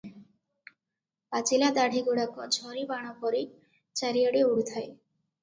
ପାଚିଲା 1.35 1.69
ଦାଢ଼ି 1.75 2.01
ଗୁଡାକ 2.07 2.49
ଝରିବାଣପରି 2.57 3.45
ଚାରିଆଡ଼େ 4.03 4.43
ଉଡୁଥାଏ। 4.51 4.89